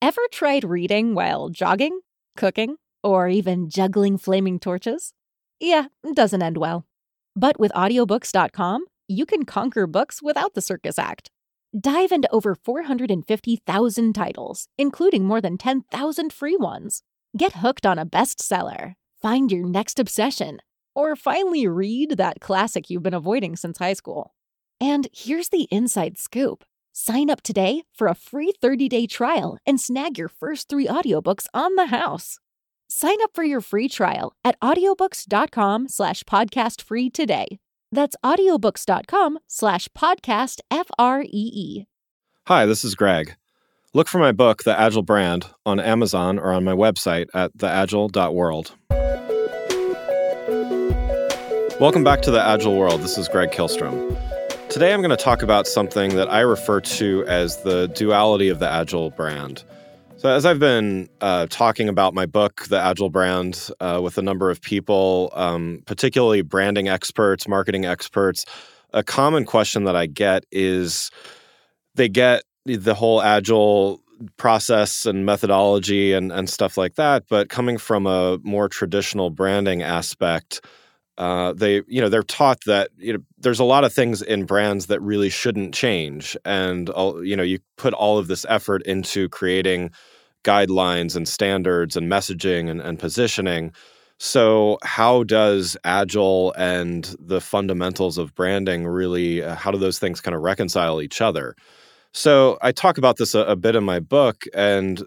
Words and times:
Ever 0.00 0.22
tried 0.30 0.62
reading 0.62 1.16
while 1.16 1.48
jogging, 1.48 2.00
cooking, 2.36 2.76
or 3.02 3.28
even 3.28 3.68
juggling 3.68 4.16
flaming 4.16 4.60
torches? 4.60 5.12
Yeah, 5.58 5.86
doesn't 6.14 6.40
end 6.40 6.56
well. 6.56 6.86
But 7.34 7.58
with 7.58 7.72
audiobooks.com, 7.72 8.84
you 9.08 9.26
can 9.26 9.44
conquer 9.44 9.88
books 9.88 10.22
without 10.22 10.54
the 10.54 10.60
circus 10.60 11.00
act. 11.00 11.30
Dive 11.78 12.12
into 12.12 12.30
over 12.30 12.54
450,000 12.54 14.12
titles, 14.12 14.68
including 14.78 15.24
more 15.24 15.40
than 15.40 15.58
10,000 15.58 16.32
free 16.32 16.56
ones. 16.56 17.02
Get 17.36 17.54
hooked 17.54 17.84
on 17.84 17.98
a 17.98 18.06
bestseller, 18.06 18.94
find 19.20 19.50
your 19.50 19.68
next 19.68 19.98
obsession, 19.98 20.60
or 20.94 21.16
finally 21.16 21.66
read 21.66 22.18
that 22.18 22.40
classic 22.40 22.88
you've 22.88 23.02
been 23.02 23.14
avoiding 23.14 23.56
since 23.56 23.78
high 23.78 23.94
school. 23.94 24.32
And 24.80 25.08
here's 25.12 25.48
the 25.48 25.66
inside 25.72 26.18
scoop 26.18 26.64
sign 26.98 27.30
up 27.30 27.42
today 27.42 27.84
for 27.94 28.08
a 28.08 28.14
free 28.14 28.52
30 28.60 28.88
day 28.88 29.06
trial 29.06 29.56
and 29.64 29.80
snag 29.80 30.18
your 30.18 30.28
first 30.28 30.68
three 30.68 30.86
audiobooks 30.86 31.46
on 31.54 31.76
the 31.76 31.86
house. 31.86 32.38
Sign 32.88 33.18
up 33.22 33.30
for 33.34 33.44
your 33.44 33.60
free 33.60 33.88
trial 33.88 34.32
at 34.44 34.58
audiobooks.com 34.60 35.88
slash 35.88 36.24
podcast 36.24 36.82
free 36.82 37.08
today. 37.08 37.58
That's 37.92 38.16
audiobooks.com 38.24 39.38
slash 39.46 39.88
podcast 39.96 40.60
F 40.70 40.88
R 40.98 41.22
E 41.22 41.28
E. 41.32 41.84
Hi, 42.48 42.66
this 42.66 42.84
is 42.84 42.94
Greg. 42.94 43.36
Look 43.94 44.08
for 44.08 44.18
my 44.18 44.32
book, 44.32 44.64
The 44.64 44.78
Agile 44.78 45.02
Brand, 45.02 45.46
on 45.64 45.80
Amazon 45.80 46.38
or 46.38 46.52
on 46.52 46.64
my 46.64 46.74
website 46.74 47.28
at 47.32 47.56
theagile.world. 47.56 48.74
Welcome 51.80 52.04
back 52.04 52.22
to 52.22 52.30
The 52.30 52.42
Agile 52.42 52.76
World. 52.76 53.02
This 53.02 53.16
is 53.16 53.28
Greg 53.28 53.50
Kihlström. 53.50 54.37
Today 54.70 54.92
I'm 54.92 55.00
going 55.00 55.10
to 55.10 55.16
talk 55.16 55.42
about 55.42 55.66
something 55.66 56.14
that 56.16 56.30
I 56.30 56.40
refer 56.40 56.82
to 56.82 57.24
as 57.26 57.62
the 57.62 57.86
duality 57.88 58.50
of 58.50 58.58
the 58.58 58.68
Agile 58.68 59.08
brand. 59.08 59.64
So, 60.18 60.28
as 60.28 60.44
I've 60.44 60.58
been 60.58 61.08
uh, 61.22 61.46
talking 61.48 61.88
about 61.88 62.12
my 62.12 62.26
book, 62.26 62.66
The 62.68 62.78
Agile 62.78 63.08
Brand, 63.08 63.70
uh, 63.80 64.00
with 64.02 64.18
a 64.18 64.22
number 64.22 64.50
of 64.50 64.60
people, 64.60 65.32
um, 65.32 65.82
particularly 65.86 66.42
branding 66.42 66.86
experts, 66.86 67.48
marketing 67.48 67.86
experts, 67.86 68.44
a 68.92 69.02
common 69.02 69.46
question 69.46 69.84
that 69.84 69.96
I 69.96 70.04
get 70.04 70.44
is 70.52 71.10
they 71.94 72.10
get 72.10 72.42
the 72.66 72.94
whole 72.94 73.22
Agile 73.22 74.02
process 74.36 75.06
and 75.06 75.24
methodology 75.24 76.12
and, 76.12 76.30
and 76.30 76.50
stuff 76.50 76.76
like 76.76 76.96
that, 76.96 77.24
but 77.30 77.48
coming 77.48 77.78
from 77.78 78.06
a 78.06 78.38
more 78.42 78.68
traditional 78.68 79.30
branding 79.30 79.82
aspect, 79.82 80.60
uh, 81.18 81.52
they 81.52 81.82
you 81.88 82.00
know 82.00 82.08
they're 82.08 82.22
taught 82.22 82.64
that 82.64 82.90
you 82.96 83.12
know 83.12 83.18
there's 83.38 83.58
a 83.58 83.64
lot 83.64 83.84
of 83.84 83.92
things 83.92 84.22
in 84.22 84.44
brands 84.44 84.86
that 84.86 85.00
really 85.02 85.28
shouldn't 85.28 85.74
change 85.74 86.36
and 86.44 86.88
you 87.22 87.36
know 87.36 87.42
you 87.42 87.58
put 87.76 87.92
all 87.92 88.18
of 88.18 88.28
this 88.28 88.46
effort 88.48 88.82
into 88.82 89.28
creating 89.28 89.90
guidelines 90.44 91.16
and 91.16 91.26
standards 91.26 91.96
and 91.96 92.10
messaging 92.10 92.70
and, 92.70 92.80
and 92.80 92.98
positioning. 93.00 93.72
So 94.20 94.78
how 94.82 95.24
does 95.24 95.76
agile 95.84 96.52
and 96.56 97.14
the 97.18 97.40
fundamentals 97.40 98.16
of 98.16 98.34
branding 98.34 98.86
really 98.86 99.42
uh, 99.42 99.56
how 99.56 99.72
do 99.72 99.78
those 99.78 99.98
things 99.98 100.20
kind 100.20 100.34
of 100.36 100.42
reconcile 100.42 101.02
each 101.02 101.20
other? 101.20 101.56
So 102.12 102.58
i 102.62 102.70
talk 102.70 102.96
about 102.96 103.16
this 103.16 103.34
a, 103.34 103.40
a 103.40 103.56
bit 103.56 103.74
in 103.74 103.82
my 103.82 103.98
book 103.98 104.44
and 104.54 105.04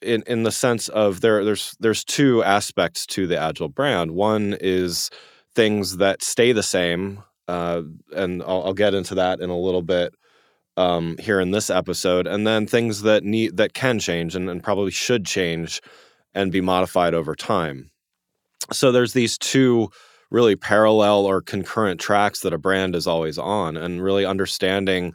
in, 0.00 0.22
in 0.28 0.44
the 0.44 0.52
sense 0.52 0.88
of 0.88 1.20
there 1.20 1.44
there's 1.44 1.76
there's 1.80 2.04
two 2.04 2.44
aspects 2.44 3.06
to 3.06 3.26
the 3.26 3.36
agile 3.38 3.68
brand. 3.68 4.12
One 4.12 4.56
is 4.60 5.10
things 5.58 5.96
that 5.96 6.22
stay 6.22 6.52
the 6.52 6.62
same, 6.62 7.20
uh, 7.48 7.82
and 8.14 8.44
I'll, 8.44 8.66
I'll, 8.66 8.74
get 8.74 8.94
into 8.94 9.16
that 9.16 9.40
in 9.40 9.50
a 9.50 9.58
little 9.58 9.82
bit 9.82 10.14
um, 10.76 11.16
here 11.18 11.40
in 11.40 11.50
this 11.50 11.68
episode, 11.68 12.28
and 12.28 12.46
then 12.46 12.64
things 12.64 13.02
that 13.02 13.24
need 13.24 13.56
that 13.56 13.74
can 13.74 13.98
change 13.98 14.36
and, 14.36 14.48
and 14.48 14.62
probably 14.62 14.92
should 14.92 15.26
change 15.26 15.80
and 16.32 16.52
be 16.52 16.60
modified 16.60 17.12
over 17.12 17.34
time. 17.34 17.90
So 18.72 18.92
there's 18.92 19.14
these 19.14 19.36
two 19.36 19.88
really 20.30 20.54
parallel 20.54 21.26
or 21.26 21.42
concurrent 21.42 22.00
tracks 22.00 22.38
that 22.42 22.52
a 22.52 22.58
brand 22.58 22.94
is 22.94 23.08
always 23.08 23.36
on, 23.36 23.76
and 23.76 24.00
really 24.00 24.24
understanding 24.24 25.12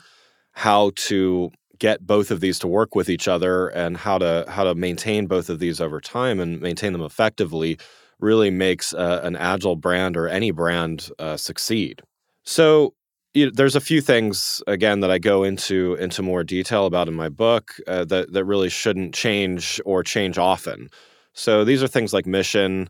how 0.52 0.92
to 1.08 1.52
get 1.80 2.06
both 2.06 2.32
of 2.32 2.42
these 2.42 2.60
to 2.60 2.68
work 2.68 2.96
with 2.96 3.08
each 3.08 3.30
other 3.30 3.70
and 3.70 3.96
how 3.96 4.18
to 4.18 4.44
how 4.50 4.66
to 4.66 4.76
maintain 4.76 5.26
both 5.26 5.50
of 5.50 5.60
these 5.60 5.80
over 5.80 6.02
time 6.02 6.42
and 6.42 6.60
maintain 6.60 6.92
them 6.92 7.02
effectively 7.02 7.78
really 8.24 8.50
makes 8.50 8.94
uh, 8.94 9.22
an 9.24 9.36
agile 9.36 9.76
brand 9.76 10.18
or 10.18 10.28
any 10.28 10.52
brand 10.52 11.10
uh, 11.20 11.38
succeed. 11.38 12.02
So 12.44 12.96
you 13.34 13.46
know, 13.46 13.52
there's 13.54 13.76
a 13.76 13.82
few 13.82 14.02
things 14.02 14.62
again 14.68 15.00
that 15.02 15.12
I 15.12 15.18
go 15.18 15.44
into 15.44 15.96
into 15.96 16.22
more 16.22 16.44
detail 16.44 16.86
about 16.86 17.08
in 17.08 17.14
my 17.14 17.30
book 17.30 17.76
uh, 17.88 18.06
that 18.06 18.34
that 18.34 18.46
really 18.46 18.70
shouldn't 18.70 19.14
change 19.14 19.82
or 19.86 20.04
change 20.04 20.38
often. 20.38 20.90
So 21.34 21.66
these 21.66 21.82
are 21.84 21.88
things 21.88 22.14
like 22.14 22.26
mission, 22.28 22.90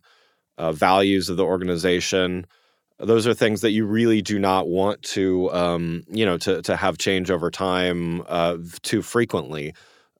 uh, 0.57 0.73
values 0.73 1.29
of 1.29 1.37
the 1.37 1.45
organization. 1.45 2.45
Those 2.99 3.25
are 3.25 3.33
things 3.33 3.61
that 3.61 3.71
you 3.71 3.85
really 3.85 4.21
do 4.21 4.37
not 4.37 4.67
want 4.67 5.01
to, 5.03 5.51
um, 5.51 6.03
you 6.09 6.25
know, 6.25 6.37
to 6.39 6.61
to 6.61 6.75
have 6.75 6.97
change 6.97 7.31
over 7.31 7.49
time 7.49 8.23
uh, 8.27 8.57
too 8.81 9.01
frequently. 9.01 9.73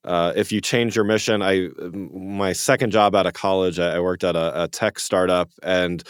Uh, 0.06 0.34
if 0.36 0.52
you 0.52 0.60
change 0.60 0.96
your 0.96 1.06
mission, 1.06 1.42
I 1.42 1.70
my 1.94 2.54
second 2.54 2.92
job 2.92 3.16
out 3.16 3.26
of 3.26 3.34
college, 3.34 3.80
I, 3.80 4.00
worked 4.00 4.24
at 4.24 4.36
a, 4.36 4.64
a, 4.64 4.68
tech 4.68 5.00
startup 5.00 5.50
and 5.62 6.04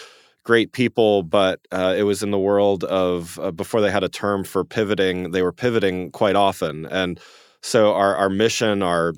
great 0.43 0.71
people, 0.71 1.21
but 1.21 1.59
uh, 1.71 1.93
it 1.95 2.03
was 2.03 2.23
in 2.23 2.31
the 2.31 2.39
world 2.39 2.83
of 2.85 3.39
uh, 3.39 3.51
before 3.51 3.81
they 3.81 3.91
had 3.91 4.03
a 4.03 4.09
term 4.09 4.43
for 4.43 4.63
pivoting. 4.63 5.31
They 5.31 5.43
were 5.43 5.51
pivoting 5.51 6.11
quite 6.11 6.35
often, 6.35 6.87
and 6.87 7.19
so 7.61 7.93
our 7.93 8.15
our 8.15 8.29
mission, 8.29 8.81
our 8.81 9.13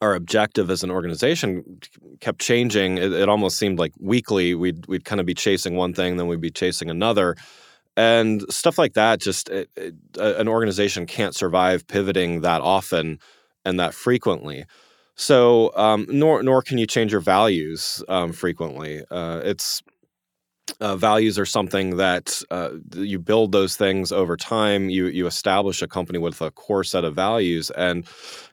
our 0.00 0.14
objective 0.14 0.68
as 0.68 0.82
an 0.82 0.90
organization 0.90 1.78
kept 2.20 2.40
changing. 2.40 2.98
It, 2.98 3.12
it 3.12 3.28
almost 3.28 3.56
seemed 3.56 3.78
like 3.78 3.92
weekly 4.00 4.54
we'd 4.54 4.84
we'd 4.86 5.04
kind 5.04 5.20
of 5.20 5.26
be 5.26 5.34
chasing 5.34 5.76
one 5.76 5.94
thing, 5.94 6.16
then 6.16 6.26
we'd 6.26 6.40
be 6.40 6.50
chasing 6.50 6.90
another 6.90 7.36
and 7.96 8.42
stuff 8.50 8.78
like 8.78 8.94
that 8.94 9.20
just 9.20 9.50
it, 9.50 9.68
it, 9.76 9.94
an 10.16 10.48
organization 10.48 11.06
can't 11.06 11.34
survive 11.34 11.86
pivoting 11.86 12.40
that 12.40 12.60
often 12.62 13.18
and 13.64 13.78
that 13.80 13.94
frequently. 13.94 14.64
So, 15.14 15.72
um, 15.76 16.06
nor 16.08 16.42
nor 16.42 16.62
can 16.62 16.78
you 16.78 16.86
change 16.86 17.12
your 17.12 17.20
values 17.20 18.02
um, 18.08 18.32
frequently. 18.32 19.02
Uh, 19.10 19.40
it's 19.44 19.82
uh, 20.80 20.96
values 20.96 21.38
are 21.38 21.46
something 21.46 21.96
that 21.96 22.40
uh, 22.50 22.70
you 22.94 23.18
build 23.18 23.52
those 23.52 23.76
things 23.76 24.10
over 24.10 24.36
time. 24.36 24.88
You 24.88 25.06
you 25.06 25.26
establish 25.26 25.82
a 25.82 25.88
company 25.88 26.18
with 26.18 26.40
a 26.40 26.50
core 26.50 26.84
set 26.84 27.04
of 27.04 27.14
values, 27.14 27.70
and 27.70 28.06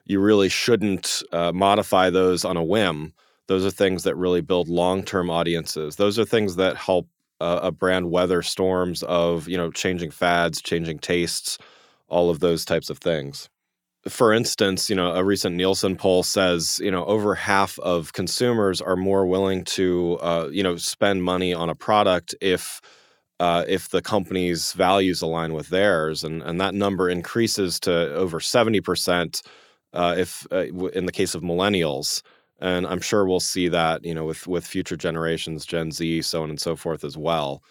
you 0.04 0.20
really 0.20 0.48
shouldn't 0.48 1.22
uh, 1.32 1.52
modify 1.52 2.10
those 2.10 2.44
on 2.44 2.56
a 2.56 2.64
whim. 2.64 3.14
Those 3.46 3.64
are 3.64 3.70
things 3.70 4.04
that 4.04 4.16
really 4.16 4.42
build 4.42 4.68
long 4.68 5.02
term 5.02 5.30
audiences. 5.30 5.96
Those 5.96 6.18
are 6.18 6.24
things 6.24 6.56
that 6.56 6.76
help 6.76 7.08
a 7.42 7.72
brand 7.72 8.10
weather 8.10 8.42
storms 8.42 9.02
of 9.04 9.48
you 9.48 9.56
know 9.56 9.70
changing 9.70 10.10
fads, 10.10 10.60
changing 10.60 10.98
tastes, 10.98 11.56
all 12.08 12.28
of 12.28 12.40
those 12.40 12.66
types 12.66 12.90
of 12.90 12.98
things 12.98 13.48
for 14.08 14.32
instance, 14.32 14.88
you 14.88 14.96
know, 14.96 15.14
a 15.14 15.22
recent 15.22 15.56
Nielsen 15.56 15.96
poll 15.96 16.22
says, 16.22 16.80
you 16.82 16.90
know, 16.90 17.04
over 17.04 17.34
half 17.34 17.78
of 17.80 18.12
consumers 18.12 18.80
are 18.80 18.96
more 18.96 19.26
willing 19.26 19.64
to, 19.64 20.18
uh, 20.22 20.48
you 20.50 20.62
know, 20.62 20.76
spend 20.76 21.22
money 21.22 21.52
on 21.52 21.68
a 21.68 21.74
product 21.74 22.34
if 22.40 22.80
uh, 23.40 23.64
if 23.68 23.88
the 23.90 24.02
company's 24.02 24.72
values 24.74 25.22
align 25.22 25.54
with 25.54 25.68
theirs, 25.68 26.24
and 26.24 26.42
and 26.42 26.60
that 26.60 26.74
number 26.74 27.08
increases 27.08 27.80
to 27.80 28.14
over 28.14 28.40
seventy 28.40 28.80
percent 28.80 29.42
uh, 29.92 30.14
if 30.16 30.46
uh, 30.52 30.66
in 30.90 31.06
the 31.06 31.12
case 31.12 31.34
of 31.34 31.42
millennials, 31.42 32.22
and 32.60 32.86
I'm 32.86 33.00
sure 33.00 33.26
we'll 33.26 33.40
see 33.40 33.68
that, 33.68 34.04
you 34.04 34.14
know, 34.14 34.24
with 34.24 34.46
with 34.46 34.66
future 34.66 34.96
generations, 34.96 35.66
Gen 35.66 35.90
Z, 35.92 36.22
so 36.22 36.42
on 36.42 36.50
and 36.50 36.60
so 36.60 36.76
forth 36.76 37.04
as 37.04 37.16
well 37.18 37.62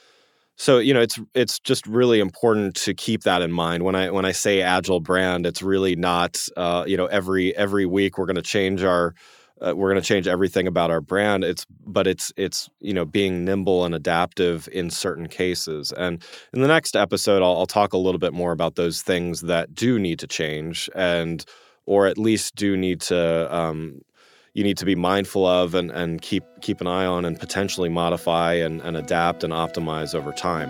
so 0.59 0.77
you 0.77 0.93
know 0.93 1.01
it's 1.01 1.17
it's 1.33 1.57
just 1.59 1.87
really 1.87 2.19
important 2.19 2.75
to 2.75 2.93
keep 2.93 3.23
that 3.23 3.41
in 3.41 3.51
mind. 3.51 3.83
When 3.83 3.95
i 3.95 4.11
when 4.11 4.25
i 4.25 4.33
say 4.33 4.61
agile 4.61 4.99
brand 4.99 5.45
it's 5.45 5.63
really 5.63 5.95
not 5.95 6.37
uh, 6.57 6.83
you 6.85 6.97
know 6.97 7.07
every 7.07 7.55
every 7.55 7.85
week 7.85 8.17
we're 8.17 8.25
going 8.25 8.35
to 8.35 8.41
change 8.41 8.83
our 8.83 9.15
uh, 9.61 9.73
we're 9.75 9.89
going 9.91 10.01
to 10.01 10.07
change 10.07 10.27
everything 10.27 10.67
about 10.67 10.89
our 10.91 11.01
brand. 11.01 11.43
It's 11.43 11.65
but 11.85 12.07
it's 12.07 12.31
it's 12.37 12.69
you 12.79 12.93
know 12.93 13.05
being 13.05 13.45
nimble 13.45 13.85
and 13.85 13.95
adaptive 13.95 14.69
in 14.71 14.89
certain 14.89 15.27
cases. 15.27 15.91
And 15.93 16.23
in 16.53 16.61
the 16.61 16.67
next 16.67 16.95
episode 16.95 17.41
I'll, 17.41 17.57
I'll 17.57 17.65
talk 17.65 17.93
a 17.93 17.97
little 17.97 18.19
bit 18.19 18.33
more 18.33 18.51
about 18.51 18.75
those 18.75 19.01
things 19.01 19.41
that 19.41 19.73
do 19.73 19.97
need 19.97 20.19
to 20.19 20.27
change 20.27 20.89
and 20.93 21.43
or 21.85 22.05
at 22.05 22.17
least 22.17 22.55
do 22.55 22.77
need 22.77 23.01
to 23.01 23.55
um, 23.55 24.01
you 24.53 24.63
need 24.63 24.77
to 24.77 24.85
be 24.85 24.95
mindful 24.95 25.45
of 25.45 25.75
and, 25.75 25.91
and 25.91 26.21
keep 26.21 26.43
keep 26.61 26.81
an 26.81 26.87
eye 26.87 27.05
on 27.05 27.25
and 27.25 27.39
potentially 27.39 27.89
modify 27.89 28.53
and, 28.53 28.81
and 28.81 28.97
adapt 28.97 29.43
and 29.43 29.53
optimize 29.53 30.15
over 30.15 30.31
time. 30.31 30.69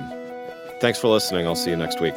Thanks 0.81 0.99
for 0.99 1.07
listening. 1.07 1.45
I'll 1.45 1.55
see 1.55 1.71
you 1.71 1.77
next 1.77 1.99
week. 1.99 2.13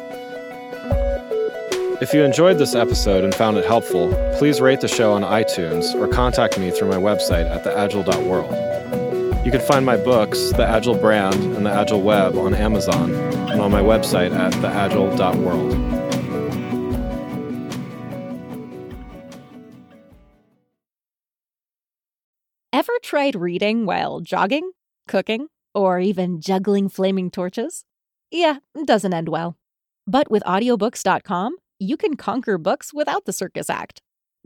If 2.01 2.13
you 2.13 2.23
enjoyed 2.23 2.57
this 2.57 2.75
episode 2.75 3.23
and 3.23 3.33
found 3.33 3.57
it 3.57 3.65
helpful, 3.65 4.09
please 4.37 4.59
rate 4.59 4.81
the 4.81 4.87
show 4.87 5.13
on 5.13 5.21
iTunes 5.21 5.93
or 5.95 6.07
contact 6.07 6.59
me 6.59 6.71
through 6.71 6.89
my 6.89 6.97
website 6.97 7.49
at 7.49 7.63
theagile.world. 7.63 9.45
You 9.45 9.51
can 9.51 9.61
find 9.61 9.85
my 9.85 9.97
books, 9.97 10.51
The 10.51 10.65
Agile 10.65 10.95
Brand 10.95 11.35
and 11.35 11.65
The 11.65 11.71
Agile 11.71 12.01
Web, 12.01 12.37
on 12.37 12.53
Amazon 12.53 13.13
and 13.13 13.61
on 13.61 13.71
my 13.71 13.81
website 13.81 14.33
at 14.33 14.53
theagile.world. 14.53 15.92
Ever 22.73 22.93
tried 23.03 23.35
reading 23.35 23.85
while 23.85 24.19
jogging, 24.19 24.71
cooking, 25.07 25.49
or 25.75 25.99
even 25.99 26.41
juggling 26.41 26.89
flaming 26.89 27.29
torches? 27.29 27.85
Yeah, 28.31 28.57
doesn't 28.85 29.13
end 29.13 29.29
well. 29.29 29.57
But 30.07 30.31
with 30.31 30.41
audiobooks.com, 30.41 31.57
you 31.77 31.97
can 31.97 32.15
conquer 32.15 32.57
books 32.57 32.91
without 32.91 33.25
the 33.25 33.31
circus 33.31 33.69
act. 33.69 34.01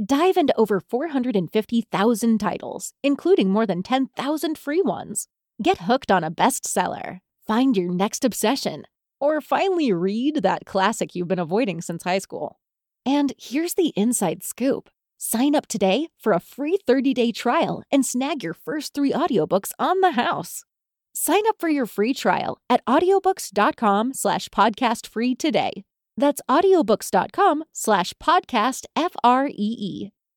Dive 0.06 0.36
into 0.36 0.54
over 0.58 0.82
450,000 0.82 2.38
titles, 2.38 2.92
including 3.02 3.50
more 3.50 3.66
than 3.66 3.82
10,000 3.82 4.58
free 4.58 4.82
ones. 4.82 5.30
Get 5.64 5.84
hooked 5.84 6.12
on 6.12 6.26
a 6.26 6.30
bestseller, 6.30 7.22
find 7.48 7.78
your 7.78 7.94
next 7.94 8.26
obsession, 8.26 8.84
or 9.22 9.40
finally 9.40 9.94
read 9.94 10.44
that 10.44 10.66
classic 10.66 11.16
you've 11.16 11.30
been 11.30 11.40
avoiding 11.40 11.80
since 11.82 12.04
high 12.04 12.20
school. 12.20 12.60
And 13.06 13.32
here's 13.38 13.76
the 13.76 13.94
inside 13.96 14.44
scoop 14.44 14.90
sign 15.18 15.56
up 15.56 15.68
today 15.68 16.08
for 16.20 16.34
a 16.34 16.40
free 16.40 16.78
30 16.86 17.14
day 17.14 17.32
trial 17.32 17.84
and 17.92 18.06
snag 18.06 18.44
your 18.44 18.54
first 18.54 18.94
three 18.94 19.12
audiobooks 19.12 19.72
on 19.78 20.02
the 20.02 20.12
house. 20.12 20.64
Sign 21.14 21.44
up 21.48 21.56
for 21.60 21.70
your 21.70 21.86
free 21.86 22.14
trial 22.14 22.60
at 22.70 22.86
audiobooks.com 22.86 24.14
slash 24.14 24.50
podcast 24.50 25.08
free 25.08 25.36
today. 25.36 25.84
That's 26.16 26.42
audiobooks.com 26.50 27.64
slash 27.74 28.14
podcast 28.16 28.86
F 28.96 29.16
R 29.24 29.48
E 29.48 29.54
E. 29.58 30.17